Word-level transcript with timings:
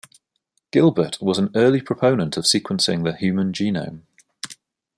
Gilbert 0.71 1.21
was 1.21 1.37
an 1.37 1.51
early 1.53 1.79
proponent 1.79 2.35
of 2.35 2.43
sequencing 2.45 3.03
the 3.03 3.15
human 3.15 3.53
genome. 3.53 4.01